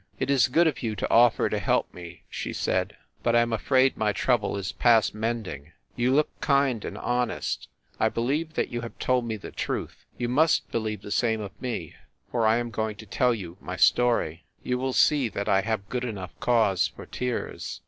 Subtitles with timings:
[0.17, 3.53] "It is good of you to offer to help me," she said, "but I am
[3.53, 5.73] afraid my trouble is past mending.
[5.95, 7.67] You look kind and honest.
[7.99, 10.03] I believe that you have told me the truth.
[10.17, 11.93] You must believe the same of me,
[12.31, 14.43] for I am going to tell you my story.
[14.63, 17.79] You will see that I have good enough cause for tears."